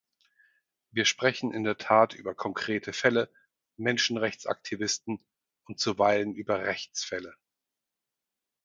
[0.89, 3.31] Wir sprechen in der Tat über konkrete Fälle,
[3.77, 5.23] Menschenrechtsaktivisten,
[5.65, 7.35] und zuweilen über Rechtsfälle.